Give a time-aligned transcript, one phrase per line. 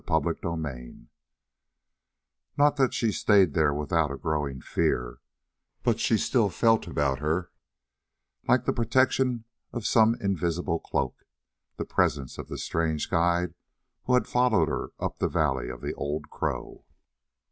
[0.07, 1.09] CHAPTER 29
[2.57, 5.19] Not that she stayed there without a growing fear,
[5.83, 7.51] but she still felt about her,
[8.47, 11.23] like the protection of some invisible cloak,
[11.77, 13.53] the presence of the strange guide
[14.05, 16.83] who had followed her up the valley of the Old Crow.